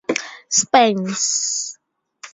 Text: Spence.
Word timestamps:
Spence. 0.59 1.37